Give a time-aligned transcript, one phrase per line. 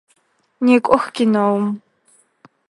[0.65, 1.65] Некӏох киноум!